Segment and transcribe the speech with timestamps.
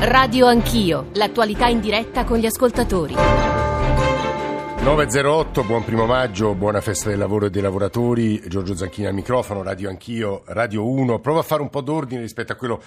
[0.00, 3.16] Radio Anch'io, l'attualità in diretta con gli ascoltatori.
[4.80, 8.40] 908, buon primo maggio, buona festa del lavoro e dei lavoratori.
[8.46, 11.18] Giorgio Zanchini al microfono, Radio Anch'io, Radio 1.
[11.18, 12.80] Provo a fare un po' d'ordine rispetto a quello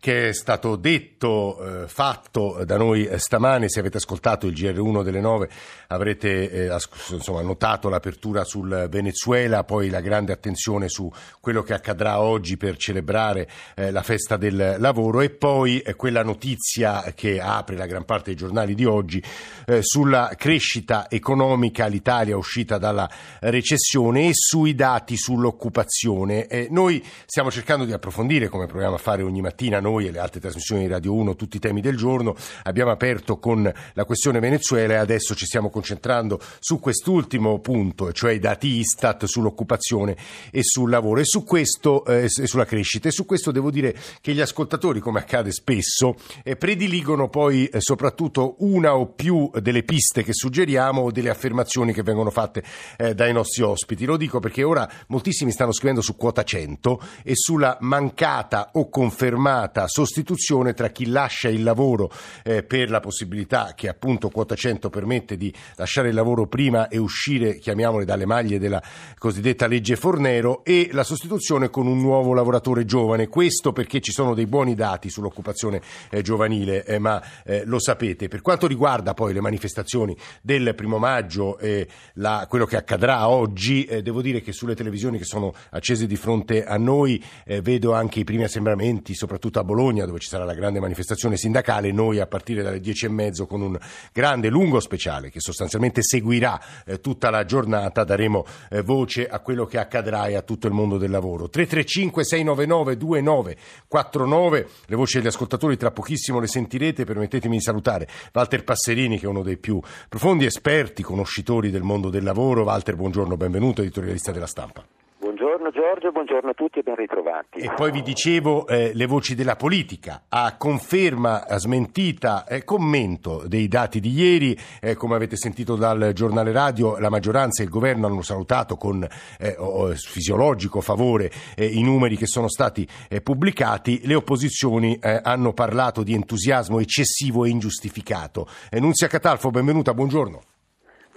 [0.00, 3.68] che è stato detto, eh, fatto da noi stamane.
[3.68, 5.48] Se avete ascoltato il GR1 delle 9
[5.88, 6.76] avrete eh,
[7.10, 12.76] insomma, notato l'apertura sul Venezuela, poi la grande attenzione su quello che accadrà oggi per
[12.76, 18.04] celebrare eh, la festa del lavoro e poi eh, quella notizia che apre la gran
[18.04, 19.22] parte dei giornali di oggi
[19.66, 26.68] eh, sulla crescita economica, l'Italia uscita dalla recessione e sui dati sull'occupazione.
[26.70, 30.40] noi stiamo cercando di approfondire, come proviamo a fare ogni mattina, noi e le altre
[30.40, 32.36] trasmissioni di Radio 1 tutti i temi del giorno.
[32.64, 38.32] Abbiamo aperto con la questione Venezuela e adesso ci stiamo concentrando su quest'ultimo punto, cioè
[38.32, 40.16] i dati Istat sull'occupazione
[40.50, 43.08] e sul lavoro e su questo eh, sulla crescita.
[43.08, 47.80] E su questo devo dire che gli ascoltatori, come accade spesso, eh, prediligono poi eh,
[47.80, 52.62] soprattutto una o più delle piste che suggeriamo o delle affermazioni che vengono fatte
[52.98, 54.04] eh, dai nostri ospiti.
[54.04, 59.77] Lo dico perché ora moltissimi stanno scrivendo su quota 100 e sulla mancata o confermata
[59.78, 62.10] netta sostituzione tra chi lascia il lavoro
[62.42, 66.98] eh, per la possibilità che appunto quota 100 permette di lasciare il lavoro prima e
[66.98, 68.82] uscire, chiamiamole, dalle maglie della
[69.18, 73.28] cosiddetta legge Fornero e la sostituzione con un nuovo lavoratore giovane.
[73.28, 78.28] Questo perché ci sono dei buoni dati sull'occupazione eh, giovanile, eh, ma eh, lo sapete.
[78.28, 83.84] Per quanto riguarda poi le manifestazioni del primo maggio e la, quello che accadrà oggi,
[83.84, 87.92] eh, devo dire che sulle televisioni che sono accese di fronte a noi eh, vedo
[87.92, 92.20] anche i primi assembramenti, soprattutto a Bologna dove ci sarà la grande manifestazione sindacale, noi
[92.20, 93.78] a partire dalle dieci e mezzo con un
[94.14, 99.66] grande lungo speciale che sostanzialmente seguirà eh, tutta la giornata, daremo eh, voce a quello
[99.66, 101.50] che accadrà e a tutto il mondo del lavoro.
[101.50, 108.64] 335 699 2949, le voci degli ascoltatori tra pochissimo le sentirete, permettetemi di salutare Walter
[108.64, 112.62] Passerini che è uno dei più profondi esperti, conoscitori del mondo del lavoro.
[112.62, 114.97] Walter, buongiorno, benvenuto, editorialista della stampa.
[115.38, 117.60] Buongiorno Giorgio, buongiorno a tutti e ben ritrovati.
[117.60, 123.44] E poi vi dicevo eh, le voci della politica, a conferma, a smentita, eh, commento
[123.46, 127.70] dei dati di ieri, eh, come avete sentito dal giornale radio, la maggioranza e il
[127.70, 129.06] governo hanno salutato con
[129.38, 129.56] eh,
[129.94, 136.14] fisiologico favore eh, i numeri che sono stati eh, pubblicati, le opposizioni hanno parlato di
[136.14, 138.48] entusiasmo eccessivo e ingiustificato.
[138.72, 140.57] Nunzia Catalfo, benvenuta, buongiorno.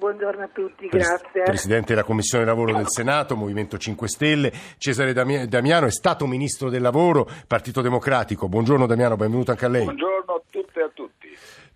[0.01, 1.43] Buongiorno a tutti, grazie.
[1.43, 6.81] Presidente della Commissione Lavoro del Senato, Movimento 5 Stelle, Cesare Damiano è stato Ministro del
[6.81, 8.49] Lavoro, Partito Democratico.
[8.49, 9.83] Buongiorno Damiano, benvenuto anche a lei.
[9.83, 11.27] Buongiorno a tutte e a tutti.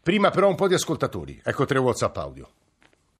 [0.02, 1.40] Prima però un po' di ascoltatori.
[1.44, 2.50] Ecco tre WhatsApp audio.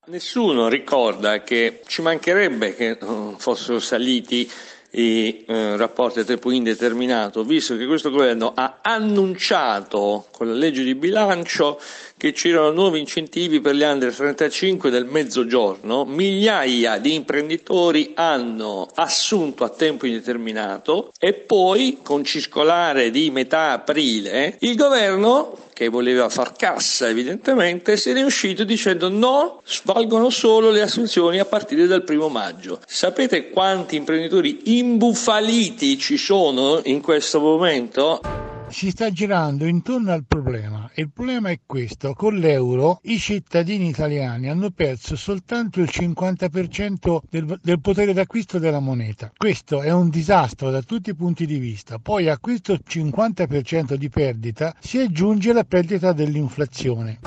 [0.06, 2.98] Nessuno ricorda che ci mancherebbe che
[3.38, 4.50] fossero saliti
[4.96, 10.84] i eh, rapporti a tempo indeterminato, visto che questo governo ha annunciato con la legge
[10.84, 11.80] di bilancio
[12.18, 19.64] che c'erano nuovi incentivi per gli under 35 del mezzogiorno, migliaia di imprenditori hanno assunto
[19.64, 26.54] a tempo indeterminato e poi con circolare di metà aprile il governo che voleva far
[26.54, 32.30] cassa evidentemente, ne è uscito dicendo no, svalgono solo le assunzioni a partire dal primo
[32.30, 32.80] maggio.
[32.88, 38.45] Sapete quanti imprenditori imbufaliti ci sono in questo momento?
[38.76, 43.88] Si sta girando intorno al problema e il problema è questo, con l'euro i cittadini
[43.88, 49.32] italiani hanno perso soltanto il 50% del, del potere d'acquisto della moneta.
[49.38, 52.00] Questo è un disastro da tutti i punti di vista.
[52.00, 57.20] Poi a questo 50% di perdita si aggiunge la perdita dell'inflazione.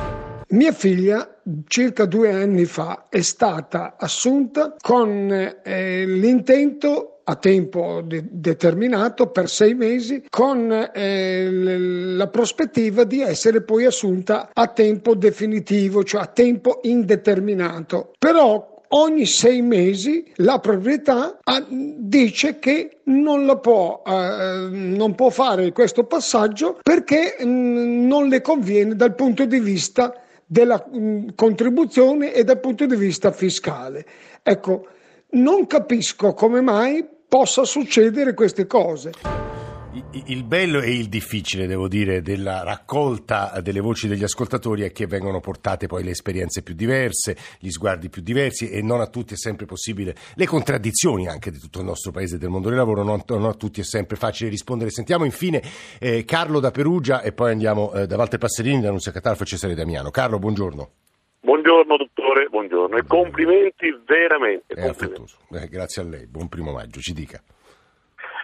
[0.51, 5.31] Mia figlia circa due anni fa è stata assunta con
[5.65, 13.63] eh, l'intento a tempo de- determinato per sei mesi con eh, la prospettiva di essere
[13.63, 18.13] poi assunta a tempo definitivo, cioè a tempo indeterminato.
[18.19, 25.29] Però ogni sei mesi la proprietà ah, dice che non, la può, eh, non può
[25.29, 30.15] fare questo passaggio perché mh, mm, non le conviene dal punto di vista
[30.47, 34.07] della mh, mm, contribuzione e dal punto di vista fiscale.
[34.43, 34.87] Ecco,
[35.31, 39.13] non capisco come mai possa succedere queste cose.
[40.13, 45.07] Il bello e il difficile, devo dire, della raccolta delle voci degli ascoltatori è che
[45.07, 49.35] vengono portate poi le esperienze più diverse, gli sguardi più diversi e non a tutti
[49.35, 52.79] è sempre possibile, le contraddizioni anche di tutto il nostro paese e del mondo del
[52.79, 54.91] lavoro, non, a tutti è sempre facile rispondere.
[54.91, 55.63] Sentiamo infine
[55.99, 59.47] eh, Carlo da Perugia e poi andiamo eh, da Walter Passerini, da Nunzia Catalfo e
[59.47, 60.11] Cesare Damiano.
[60.11, 60.91] Carlo, buongiorno.
[61.41, 64.75] Buongiorno dottore, buongiorno e complimenti veramente.
[64.75, 67.41] È affettuoso, eh, grazie a lei, buon primo maggio, ci dica.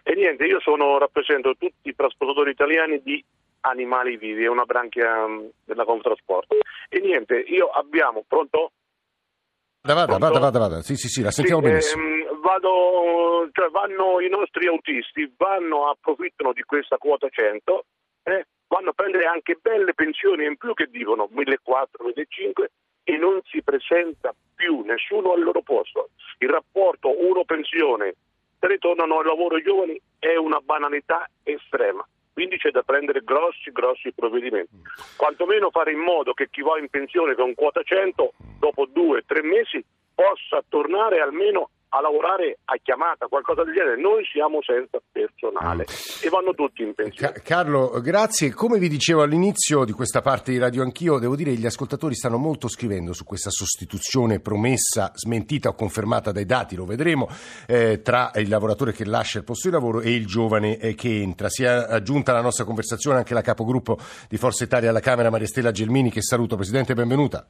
[0.03, 3.23] E niente, io sono, rappresento tutti i trasportatori italiani di
[3.61, 6.55] animali vivi, è una branchia um, della Conftrasport.
[6.89, 8.71] E niente, io abbiamo, pronto?
[9.81, 10.83] Vada, vada, vada, vada, vada.
[10.83, 12.03] Sì, sì, sì, la sentiamo Sì, benissimo.
[12.03, 17.85] ehm, vado, cioè vanno i nostri autisti, vanno, approfittano di questa quota 100,
[18.23, 22.67] eh, vanno a prendere anche belle pensioni in più che dicono 1.400, 1.500
[23.15, 26.11] e non si presenta più nessuno al loro posto.
[26.39, 28.15] Il rapporto uno pensione,
[28.59, 32.07] ritornano al lavoro giovani è una banalità estrema.
[32.33, 34.75] Quindi c'è da prendere grossi, grossi provvedimenti.
[35.17, 39.43] Quantomeno fare in modo che chi va in pensione con quota 100, dopo due, tre
[39.43, 39.85] mesi,
[40.15, 44.01] possa tornare almeno a lavorare a chiamata, qualcosa del genere.
[44.01, 45.87] Noi siamo senza personale
[46.23, 47.33] e vanno tutti in pensione.
[47.33, 48.53] Ca- Carlo, grazie.
[48.53, 52.15] Come vi dicevo all'inizio di questa parte di Radio Anch'io, devo dire che gli ascoltatori
[52.15, 57.29] stanno molto scrivendo su questa sostituzione promessa, smentita o confermata dai dati, lo vedremo,
[57.69, 61.21] eh, tra il lavoratore che lascia il posto di lavoro e il giovane eh, che
[61.21, 61.49] entra.
[61.49, 63.99] Si è aggiunta alla nostra conversazione anche la capogruppo
[64.29, 66.57] di Forza Italia alla Camera, Maria Stella Gelmini, che saluto.
[66.57, 67.47] Presidente, benvenuta.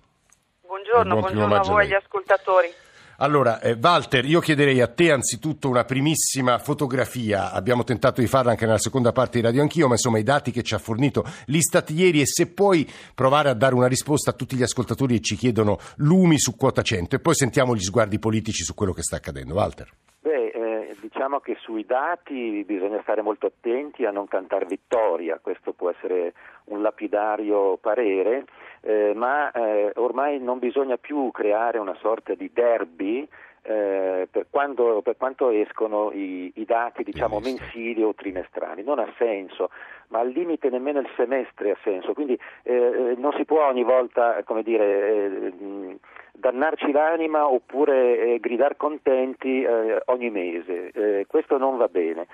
[0.60, 2.82] Buongiorno, buon buongiorno a voi gli ascoltatori.
[3.18, 7.52] Allora, eh, Walter, io chiederei a te anzitutto una primissima fotografia.
[7.52, 10.50] Abbiamo tentato di farla anche nella seconda parte di Radio Anch'io, ma insomma i dati
[10.50, 14.34] che ci ha fornito l'Istat ieri e se puoi provare a dare una risposta a
[14.34, 18.18] tutti gli ascoltatori che ci chiedono lumi su quota 100 e poi sentiamo gli sguardi
[18.18, 19.54] politici su quello che sta accadendo.
[19.54, 19.88] Walter.
[20.20, 25.72] Beh, eh, diciamo che sui dati bisogna stare molto attenti a non cantare vittoria, questo
[25.72, 26.32] può essere
[26.66, 28.44] un lapidario parere,
[28.84, 33.26] eh, ma eh, ormai non bisogna più creare una sorta di derby
[33.66, 38.82] eh, per, quando- per quanto escono i, i dati diciamo, mensili o trimestrali.
[38.84, 39.70] Non ha senso,
[40.08, 44.42] ma al limite nemmeno il semestre ha senso, quindi eh, non si può ogni volta
[44.44, 44.84] come dire,
[45.16, 45.98] eh,
[46.32, 50.90] dannarci l'anima oppure eh, gridare contenti eh, ogni mese.
[50.92, 52.26] Eh, questo non va bene.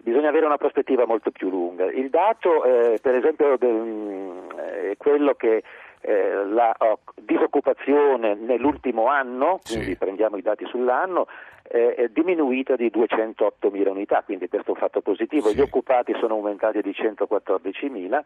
[0.00, 1.84] Bisogna avere una prospettiva molto più lunga.
[1.90, 5.62] Il dato, eh, per esempio, del- è quello che
[6.00, 9.76] eh, la oh, disoccupazione nell'ultimo anno, Sì.
[9.76, 11.26] quindi prendiamo i dati sull'anno,
[11.70, 15.48] eh, è diminuita di 208.000 unità, quindi questo è un fatto positivo.
[15.48, 15.56] Sì.
[15.56, 18.24] Gli occupati sono aumentati di 114.000.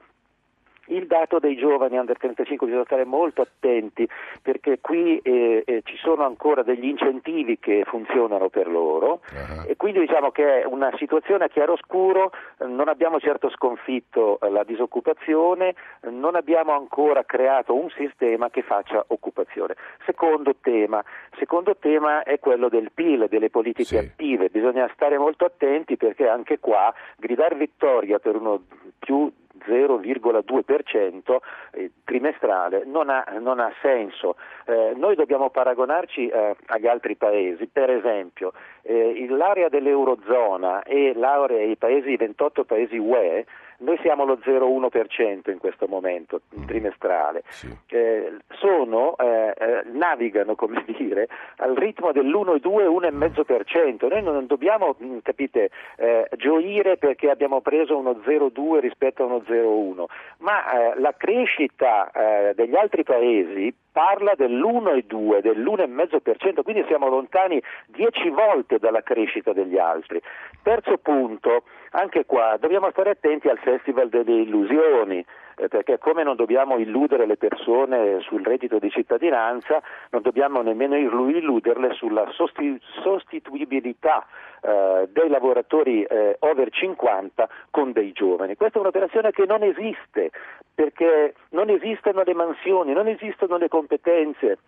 [0.92, 4.06] Il dato dei giovani under 35 bisogna stare molto attenti
[4.42, 9.64] perché qui eh, eh, ci sono ancora degli incentivi che funzionano per loro Ah.
[9.66, 12.30] e quindi diciamo che è una situazione a chiaroscuro,
[12.66, 15.74] non abbiamo certo sconfitto la disoccupazione,
[16.10, 19.74] non abbiamo ancora creato un sistema che faccia occupazione.
[20.04, 21.02] Secondo tema,
[21.38, 23.96] secondo tema è quello del PIL, delle politiche Sì.
[23.96, 28.62] attive, bisogna stare molto attenti perché anche qua gridare vittoria per uno
[28.98, 29.30] più
[29.67, 31.37] 0,2%
[31.73, 34.37] eh, trimestrale non ha, non ha senso.
[34.67, 41.59] Eh, noi dobbiamo paragonarci eh, agli altri paesi, per esempio eh, l'area dell'Eurozona e l'area
[41.59, 43.44] dei paesi, i 28 paesi UE,
[43.82, 47.43] noi siamo allo 0,1% in questo momento trimestrale.
[47.49, 47.69] Sì.
[47.88, 54.08] Eh, sono, eh, eh, navigano come dire, al ritmo dell'1,2, 1,5%.
[54.08, 59.43] Noi non dobbiamo, mh, capite, eh, gioire perché abbiamo preso uno 0,2 rispetto a uno
[59.46, 60.05] 0,1,
[60.38, 68.31] ma eh, la crescita eh, degli altri paesi parla dell'1,2, dell'1,5%, quindi siamo lontani 10
[68.31, 70.20] volte dalla crescita degli altri.
[70.62, 75.25] Terzo punto, anche qua dobbiamo stare attenti al Festival delle illusioni,
[75.56, 80.96] eh, perché come non dobbiamo illudere le persone sul reddito di cittadinanza, non dobbiamo nemmeno
[80.96, 84.26] illu- illuderle sulla sosti- sostituibilità
[84.62, 88.56] eh, dei lavoratori eh, over 50 con dei giovani.
[88.56, 90.30] Questa è un'operazione che non esiste,
[90.75, 94.58] perché non esistono le mansioni, non esistono le competenze.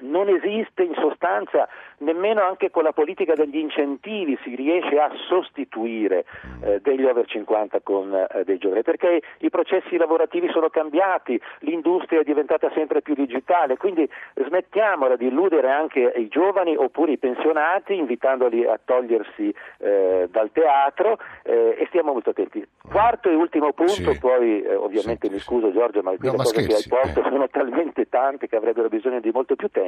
[0.00, 6.24] Non esiste in sostanza nemmeno anche con la politica degli incentivi si riesce a sostituire
[6.62, 12.20] eh, degli over 50 con eh, dei giovani perché i processi lavorativi sono cambiati, l'industria
[12.20, 17.94] è diventata sempre più digitale, quindi smettiamola di illudere anche i giovani oppure i pensionati
[17.94, 22.66] invitandoli a togliersi eh, dal teatro eh, e stiamo molto attenti.
[22.82, 24.18] Quarto e ultimo punto, Sì.
[24.18, 27.22] poi eh, ovviamente Sì, mi scuso Giorgio ma No, le cose che hai scherzi, posto
[27.22, 29.83] sono talmente tante che avrebbero bisogno di molto più tempo,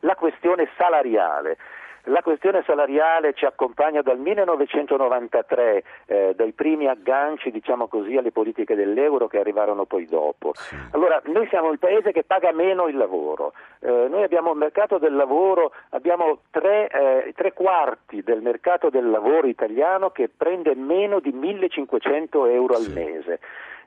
[0.00, 1.56] la questione salariale.
[2.04, 8.74] La questione salariale ci accompagna dal 1993, eh, dai primi agganci, diciamo così, alle politiche
[8.74, 10.52] dell'euro che arrivarono poi dopo.
[10.92, 13.52] Allora, noi siamo il paese che paga meno il lavoro.
[13.80, 19.10] Eh, noi abbiamo un mercato del lavoro, abbiamo tre, eh, tre quarti del mercato del
[19.10, 22.92] lavoro italiano che prende meno di 1500 euro al Sì.
[22.94, 23.40] mese.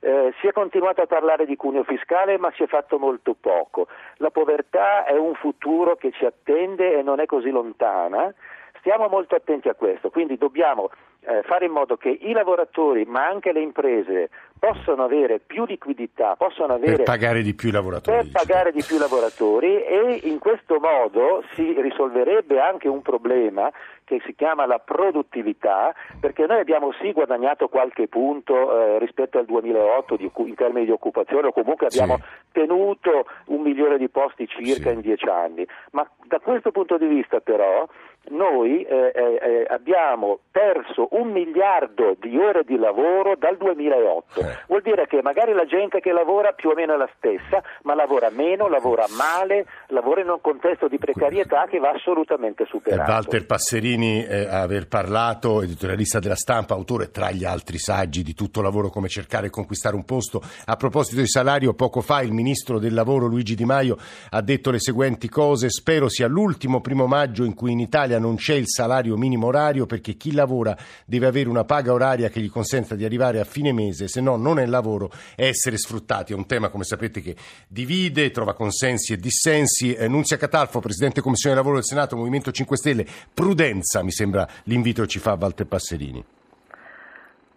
[0.05, 3.87] Eh, si è continuato a parlare di cuneo fiscale ma si è fatto molto poco.
[4.17, 8.33] La povertà è un futuro che ci attende e non è così lontana.
[8.79, 10.89] Stiamo molto attenti a questo, quindi dobbiamo
[11.25, 16.35] eh, fare in modo che i lavoratori ma anche le imprese possano avere più liquidità,
[16.37, 18.17] possano avere per pagare di più i lavoratori.
[18.17, 23.69] per pagare di più i lavoratori e in questo modo si risolverebbe anche un problema
[24.05, 29.45] che si chiama la produttività, perché noi abbiamo sì guadagnato qualche punto eh, rispetto al
[29.45, 32.23] 2008 di, in termini di occupazione, o comunque abbiamo Sì.
[32.53, 34.95] tenuto un milione di posti circa Sì.
[34.95, 37.87] in dieci anni, ma da questo punto di vista però
[38.29, 44.39] noi eh, eh, eh, abbiamo perso un miliardo di ore di lavoro dal 2008.
[44.39, 44.57] Eh.
[44.67, 47.95] Vuol dire che magari la gente che lavora più o meno è la stessa, ma
[47.95, 53.11] lavora meno, lavora male, lavora in un contesto di precarietà che va assolutamente Eh, superato.
[53.11, 58.61] Walter Passerini eh, aver parlato, editorialista della stampa, autore tra gli altri saggi di tutto
[58.61, 60.41] lavoro come cercare e conquistare un posto.
[60.65, 63.97] A proposito di salario, poco fa il ministro del lavoro Luigi Di Maio
[64.29, 67.79] ha detto le seguenti cose: spero sia l'ultimo primo maggio in cui in
[68.13, 72.29] Italia non c'è il salario minimo orario perché chi lavora deve avere una paga oraria
[72.29, 75.77] che gli consenta di arrivare a fine mese, se no non è lavoro e essere
[75.77, 76.33] sfruttati.
[76.33, 77.35] È un tema, come sapete, che
[77.67, 79.93] divide, trova consensi e dissensi.
[79.93, 85.01] Eh, Nunzia Catalfo, Presidente Commissione Lavoro del Senato, Movimento 5 Stelle, prudenza mi sembra l'invito
[85.03, 86.23] che ci fa Walter Passerini.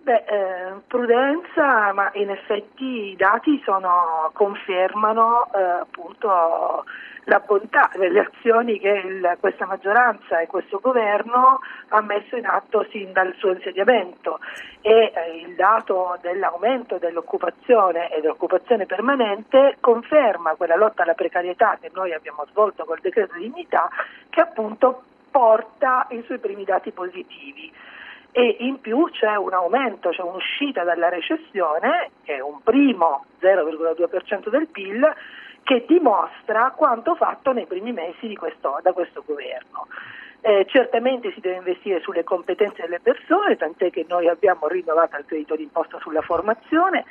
[0.07, 6.85] Beh, eh, prudenza, ma in effetti i dati sono, confermano eh, appunto
[7.27, 12.87] la bontà delle azioni che il- questa maggioranza e questo governo ha messo in atto
[12.91, 14.39] sin dal suo insediamento.
[14.81, 21.91] E eh, il dato dell'aumento dell'occupazione e dell'occupazione permanente conferma quella lotta alla precarietà che
[21.93, 23.89] noi abbiamo svolto col decreto dignità
[24.31, 27.73] che appunto porta i suoi primi dati positivi.
[28.31, 34.51] E in più c'è un aumento, c'è un'uscita dalla recessione, che è un primo 0,2%
[34.51, 35.11] del PIL,
[35.67, 39.89] che dimostra quanto fatto nei primi mesi di questo- da questo governo.
[40.41, 45.25] Eh, certamente si deve investire sulle competenze delle persone, tant'è che noi abbiamo rinnovato il
[45.27, 47.05] credito d'imposta sulla formazione,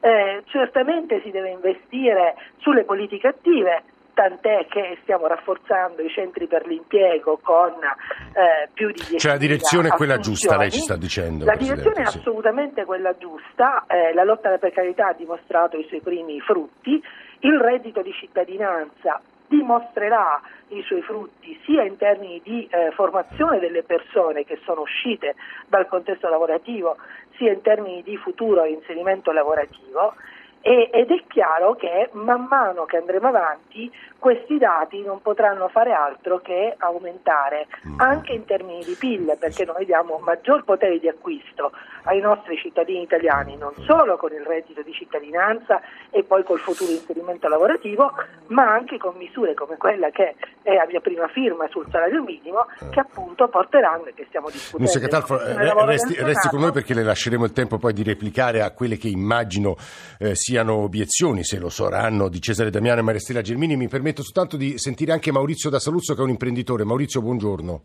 [0.00, 3.82] eh, certamente si deve investire sulle politiche attive,
[4.14, 9.38] tant'è che stiamo rafforzando i centri per l'impiego con eh, più di 10 Cioè la
[9.38, 11.44] direzione è quella giusta, lei ci sta dicendo.
[11.44, 12.18] La Presidente, direzione è sì.
[12.18, 17.02] assolutamente quella giusta, eh, la lotta alla precarietà ha dimostrato i suoi primi frutti,
[17.40, 23.82] il reddito di cittadinanza dimostrerà i suoi frutti sia in termini di eh, formazione delle
[23.82, 25.34] persone che sono uscite
[25.66, 26.96] dal contesto lavorativo,
[27.36, 30.14] sia in termini di futuro inserimento lavorativo.
[30.60, 36.40] Ed è chiaro che man mano che andremo avanti questi dati non potranno fare altro
[36.40, 37.66] che aumentare
[37.98, 41.72] anche in termini di PIL perché noi diamo maggior potere di acquisto
[42.04, 46.90] ai nostri cittadini italiani non solo con il reddito di cittadinanza e poi col futuro
[46.90, 48.12] inserimento lavorativo
[48.48, 52.66] ma anche con misure come quella che è a mia prima firma sul salario minimo
[52.90, 54.78] che appunto porteranno e che stiamo discutendo.
[54.78, 58.62] Nunzia Catalfo, eh, resti, resti con noi perché le lasceremo il tempo poi di replicare
[58.62, 59.76] a quelle che immagino
[60.18, 63.76] eh, siano obiezioni, se lo saranno, di Cesare Damiano e Maristella Gelmini.
[63.76, 66.84] Mi permetto soltanto di sentire anche Maurizio da Saluzzo che è un imprenditore.
[66.84, 67.82] Maurizio, buongiorno.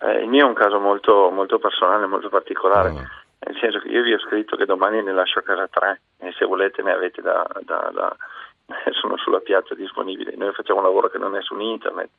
[0.00, 2.92] Eh, il mio è un caso molto, molto personale, molto particolare, Ah.
[3.40, 6.32] nel senso che io vi ho scritto che domani ne lascio a casa tre e
[6.38, 7.44] se volete ne avete da...
[7.62, 8.16] da- da-
[9.00, 10.36] sono sulla piazza disponibili.
[10.36, 12.10] Noi facciamo un lavoro che non è su internet.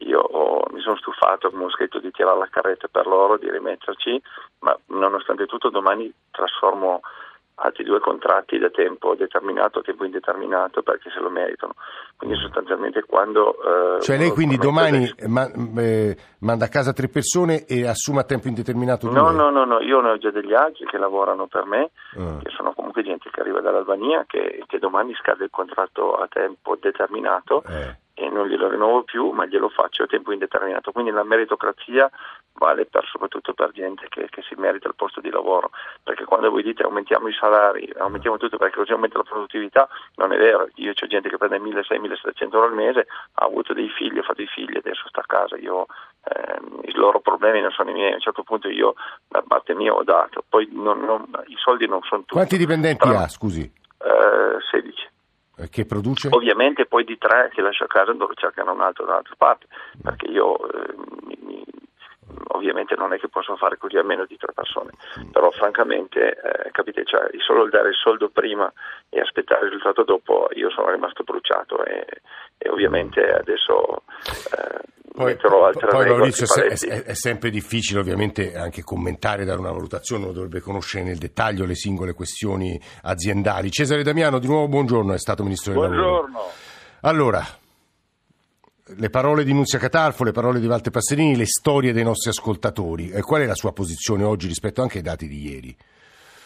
[0.00, 3.48] Io ho- mi sono stufato, come ho scritto, di tirare la carretta per loro, di
[3.50, 4.20] rimetterci,
[4.60, 7.02] ma nonostante tutto domani trasformo
[7.56, 11.74] altri due contratti da tempo determinato a tempo indeterminato perché se lo meritano.
[12.16, 13.54] Quindi sostanzialmente quando...
[13.96, 18.20] eh, Cioè lei quindi domani adesso- ma- eh, manda a casa tre persone e assume
[18.20, 19.16] a tempo indeterminato due?
[19.16, 22.38] No, no, no, no, io ne ho già degli altri che lavorano per me, Ah.
[22.42, 26.76] che sono comunque gente che arriva dall'Albania, che, che domani scade il contratto a tempo
[26.80, 27.96] determinato Eh.
[28.22, 30.92] E non glielo rinnovo più, ma glielo faccio a tempo indeterminato.
[30.92, 32.08] Quindi la meritocrazia
[32.54, 35.70] vale per, soprattutto per gente che, che si merita il posto di lavoro,
[36.02, 40.32] perché quando voi dite aumentiamo i salari, aumentiamo tutto perché così aumenta la produttività, non
[40.32, 40.68] è vero.
[40.76, 44.42] Io ho gente che prende 1.600-1.700 euro al mese, ha avuto dei figli, ha fatto
[44.42, 45.56] i figli, adesso sta a casa.
[45.56, 45.86] Io,
[46.24, 48.94] ehm, I loro problemi non sono i miei, a un certo punto io
[49.28, 52.34] da parte mia ho dato, poi non- non- i soldi non sono tutti.
[52.34, 55.08] Quanti dipendenti Tra- ha, scusi, Eh, 16.
[55.58, 56.28] Eh, che produce?
[56.30, 59.66] Ovviamente poi di tre che lascio a casa dove cercano un altro da un'altra parte,
[60.02, 60.94] perché io eh,
[61.44, 61.62] mi-
[62.52, 64.92] ovviamente non è che posso fare così a meno di tre persone,
[65.30, 68.72] però francamente eh, capite, cioè, solo il dare il soldo prima
[69.08, 72.06] e aspettare il risultato dopo io sono rimasto bruciato e,
[72.58, 74.80] e ovviamente adesso eh,
[75.12, 80.32] Poi, poi, Maurizio, è, è- è sempre difficile ovviamente anche commentare, dare una valutazione, uno
[80.32, 83.70] dovrebbe conoscere nel dettaglio le singole questioni aziendali.
[83.70, 86.00] Cesare Damiano, di nuovo buongiorno, è stato Ministro del Lavoro.
[86.00, 86.40] Buongiorno.
[87.02, 87.42] Allora,
[88.96, 93.10] le parole di Nunzia Catalfo, le parole di Walter Passerini, le storie dei nostri ascoltatori.
[93.10, 95.76] E qual è la sua posizione oggi rispetto anche ai dati di ieri?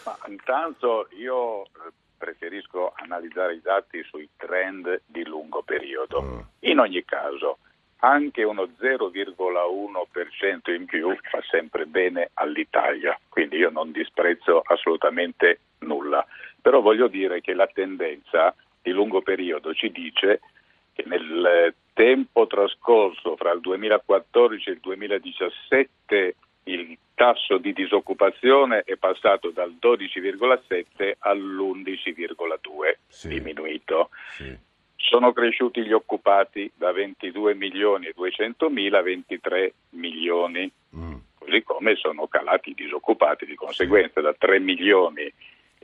[0.04, 1.68] Ma intanto io eh,
[2.16, 6.22] preferisco analizzare i dati sui trend di lungo periodo.
[6.22, 6.38] Mm.
[6.60, 7.58] In ogni caso,
[8.00, 16.26] anche uno 0,1% in più fa sempre bene all'Italia, quindi io non disprezzo assolutamente nulla.
[16.60, 20.40] Però voglio dire che la tendenza di lungo periodo ci dice
[20.92, 28.96] che nel tempo trascorso fra il 2014 e il 2017 il tasso di disoccupazione è
[28.96, 33.28] passato dal 12,7 all'11,2, sì.
[33.28, 34.10] diminuito.
[34.32, 34.54] Sì.
[34.96, 41.14] Sono cresciuti gli occupati da 22 milioni e 200 mila a 23 milioni, mm.
[41.38, 45.32] così come sono calati i disoccupati, di conseguenza da 3 milioni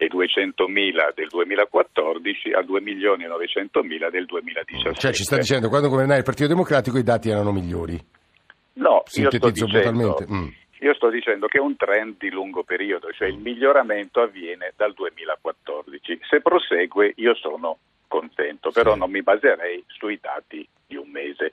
[0.02, 4.98] e 200 mila del 2014 a 2 milioni e 900 mila del 2017.
[4.98, 7.96] Cioè ci sta dicendo quando governava il Partito Democratico i dati erano migliori?
[8.74, 10.48] No, io sto, dicendo, mm.
[10.80, 14.92] io sto dicendo che è un trend di lungo periodo, cioè il miglioramento avviene dal
[14.92, 16.18] 2014.
[16.28, 17.78] Se prosegue io sono
[18.08, 18.98] contento, però sì.
[18.98, 21.52] non mi baserei sui dati di un mese.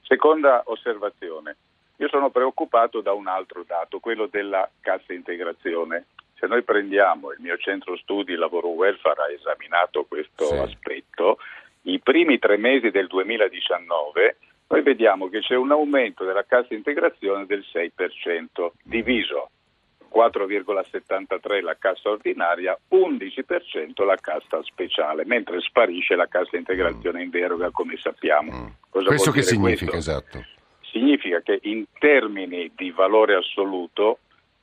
[0.00, 1.56] Seconda osservazione,
[1.96, 6.06] io sono preoccupato da un altro dato, quello della cassa integrazione.
[6.40, 10.56] Se noi prendiamo il mio centro studi lavoro welfare ha esaminato questo sì.
[10.56, 11.38] aspetto,
[11.82, 14.36] i primi tre mesi del 2019
[14.70, 19.50] noi vediamo che c'è un aumento della cassa integrazione del 6%, diviso
[20.14, 27.70] 4,73 la cassa ordinaria, 11% la cassa speciale, mentre sparisce la cassa integrazione in deroga
[27.70, 28.52] come sappiamo.
[28.52, 28.66] Mm.
[28.88, 30.10] Cosa questo che significa questo?
[30.10, 30.44] esatto?
[30.82, 34.18] Significa che in termini di valore assoluto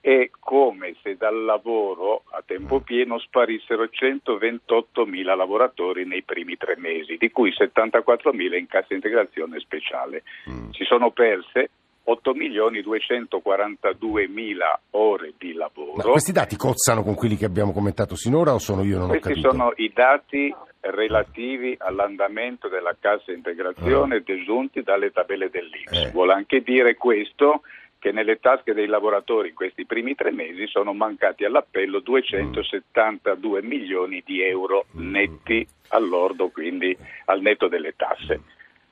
[0.08, 2.84] è come se dal lavoro a tempo mm.
[2.84, 8.94] pieno sparissero 128 mila lavoratori nei primi tre mesi, di cui 74 mila in cassa
[8.94, 10.24] integrazione speciale.
[10.50, 10.70] Mm.
[10.70, 11.72] Si sono perse
[12.04, 15.96] 8 milioni 242 mila ore di lavoro.
[15.98, 19.28] Ma questi dati cozzano con quelli che abbiamo commentato sinora o sono io non questi
[19.28, 19.52] ho capito?
[19.52, 24.22] sono i dati relativi all'andamento della cassa integrazione ah.
[24.24, 26.06] desunti dalle tabelle dell'Inps.
[26.06, 26.12] Eh.
[26.12, 27.64] Vuole anche dire questo
[28.00, 33.68] che nelle tasche dei lavoratori in questi primi tre mesi sono mancati all'appello 272 mm.
[33.68, 35.12] milioni di euro mm.
[35.12, 38.42] netti all'ordo, quindi al netto delle tasse.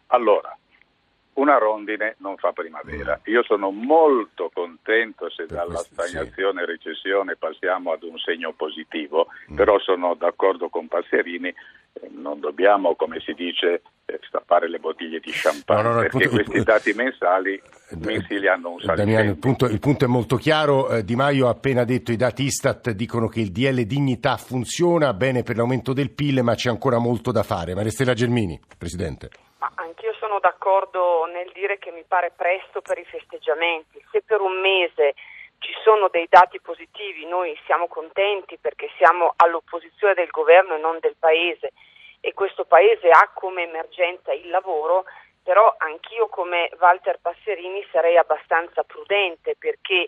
[0.08, 0.58] Allora,
[1.34, 3.20] una rondine non fa primavera.
[3.26, 9.56] Io sono molto contento se dalla stagnazione e recessione passiamo ad un segno positivo, mm.
[9.56, 11.56] però sono d'accordo con Passerini, eh,
[12.10, 16.27] non dobbiamo, come si dice, eh, stappare le bottiglie di champagne, no, no, no, perché
[16.27, 19.01] punto, questi il, dati mensali, eh, mensili hanno un salto.
[19.01, 22.17] Damiano, il punto, il punto, è molto chiaro, eh, Di Maio ha appena detto i
[22.17, 26.69] dati Istat dicono che il DL Dignità funziona bene per l'aumento del PIL, ma c'è
[26.69, 27.75] ancora molto da fare.
[27.75, 29.29] Maristella Gelmini, Presidente
[30.45, 34.03] d'accordo nel dire che mi pare presto per i festeggiamenti.
[34.12, 35.15] Se per un mese
[35.65, 40.99] ci sono dei dati positivi, noi siamo contenti perché siamo all'opposizione del governo e non
[40.99, 41.71] del Paese
[42.21, 45.06] e questo Paese ha come emergenza il lavoro,
[45.41, 50.08] però anch'io come Walter Passerini sarei abbastanza prudente perché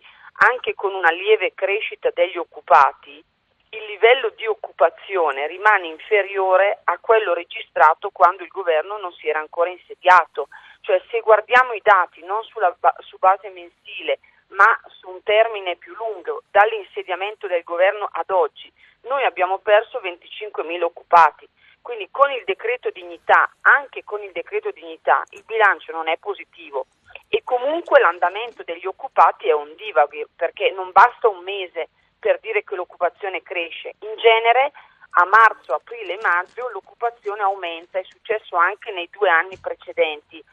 [0.51, 3.23] anche con una lieve crescita degli occupati
[3.69, 9.39] il livello di occupazione rimane inferiore a quello registrato quando il governo non si era
[9.39, 10.47] ancora insediato.
[10.81, 15.93] Cioè se guardiamo i dati non sulla, su base mensile ma su un termine più
[15.95, 21.47] lungo, dall'insediamento del governo ad oggi, noi abbiamo perso 25.000 occupati.
[21.81, 26.87] Quindi con il decreto dignità, anche con il decreto dignità, il bilancio non è positivo
[27.29, 32.63] e comunque l'andamento degli occupati è un divago perché non basta un mese per dire
[32.63, 33.93] che l'occupazione cresce.
[33.99, 34.71] In genere
[35.11, 40.43] a marzo, aprile e maggio l'occupazione aumenta, è successo anche nei due anni precedenti,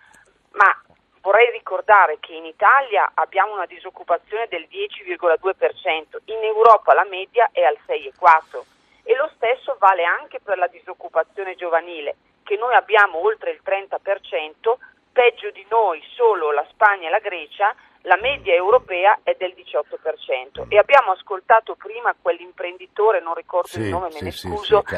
[0.52, 0.82] ma
[1.24, 7.62] vorrei ricordare che in Italia abbiamo una disoccupazione del 10,2%, in Europa la media è
[7.62, 8.62] al 6,4%
[9.02, 14.76] e lo stesso vale anche per la disoccupazione giovanile, che noi abbiamo oltre il 30%,
[15.12, 20.68] peggio di noi solo la Spagna e la Grecia, la media europea è del 18%
[20.68, 24.94] e abbiamo ascoltato prima quell'imprenditore, non ricordo sì, il nome, me sì, ne scuso, sì,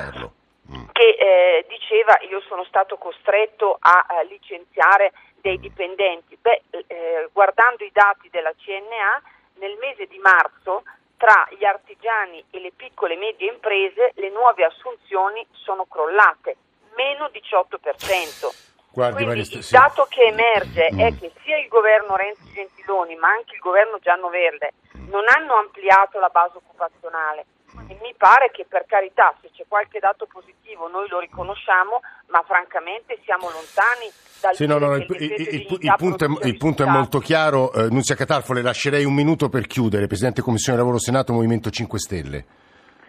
[0.73, 0.89] mm.
[0.91, 5.12] che eh, diceva io sono stato costretto a, a licenziare
[5.47, 6.37] dei dipendenti.
[6.41, 9.23] Beh, eh, guardando i dati della CNA,
[9.61, 10.83] nel mese di marzo
[11.17, 16.57] tra gli artigiani e le piccole e medie imprese le nuove assunzioni sono crollate,
[16.97, 18.51] meno 18%.
[18.91, 19.73] Guardi, Quindi Maria, il sì.
[19.73, 20.99] dato che emerge Mm.
[21.01, 24.73] è che sia il governo Renzi Gentiloni ma anche il governo giallo-verde
[25.11, 27.45] non hanno ampliato la base occupazionale.
[27.89, 32.43] E mi pare che per carità, se c'è qualche dato positivo noi lo riconosciamo, ma
[32.47, 34.11] francamente siamo lontani
[34.41, 37.73] dal Sì, no, no, il, il- il- punto è, il punto è molto chiaro.
[37.73, 40.07] Eh, Nunzia Catalfo, le lascerei un minuto per chiudere.
[40.07, 42.45] Presidente Commissione Lavoro Senato, Movimento 5 Stelle.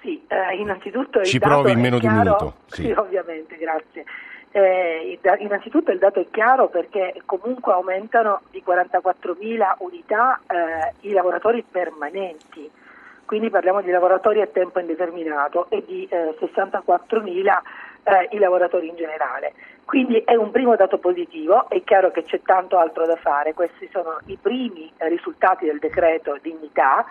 [0.01, 2.91] Sì, eh, innanzitutto Ci provi in meno di un minuto, Sì, sì.
[2.91, 4.05] ovviamente, grazie.
[4.51, 11.63] Eh, innanzitutto il dato è chiaro perché comunque aumentano di 44.000 unità eh, i lavoratori
[11.69, 12.69] permanenti,
[13.27, 17.59] quindi parliamo di lavoratori a tempo indeterminato e di eh, 64.000
[18.03, 19.53] eh, i lavoratori in generale.
[19.83, 23.89] Quindi è un primo dato positivo, è chiaro che c'è tanto altro da fare, questi
[23.91, 27.05] sono i primi eh, risultati del decreto dignità,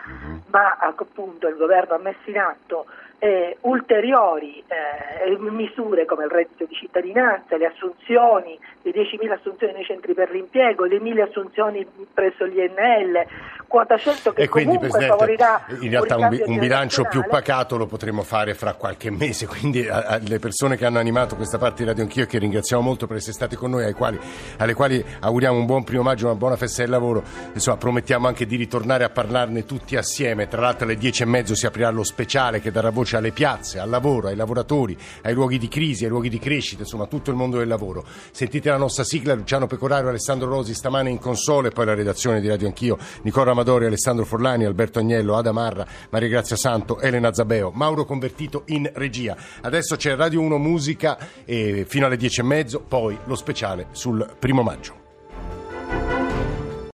[0.47, 2.87] ma appunto il governo ha messo in atto
[3.19, 9.85] eh, ulteriori eh, misure come il reddito di cittadinanza, le assunzioni, le 10.000 assunzioni nei
[9.85, 13.27] centri per l'impiego, le 1.000 assunzioni presso gli INL,
[13.67, 18.23] quota 100 che E quindi, favorirà in realtà un, un bilancio più pacato lo potremo
[18.23, 19.47] fare fra qualche mese.
[19.57, 22.83] Quindi a- alle persone che hanno animato questa parte di Radio Anch'io e che ringraziamo
[22.83, 24.19] molto per essere state con noi, ai quali-
[24.59, 27.23] alle quali auguriamo un buon primo maggio, una buona festa del lavoro.
[27.55, 30.49] Insomma, promettiamo anche di ritornare a parlarne tutti assieme.
[30.49, 33.79] Tra l'altro alle dieci e mezzo si aprirà lo speciale che darà voce alle piazze,
[33.79, 37.37] al lavoro, ai lavoratori, ai luoghi di crisi, ai luoghi di crescita, insomma tutto il
[37.37, 38.05] mondo del lavoro.
[38.33, 42.49] Sentite la nostra sigla, Luciano Pecorario, Alessandro Rosi stamane in console poi la redazione di
[42.49, 47.71] Radio Anch'io, Nicola Amadori, Alessandro Forlani, Alberto Agnello, Ada Marra, Maria Grazia Santo, Elena Zabeo,
[47.73, 49.37] Mauro Convertito in regia.
[49.61, 54.63] Adesso c'è Radio 1 Musica fino alle dieci e mezzo, poi lo speciale sul primo
[54.63, 55.06] maggio.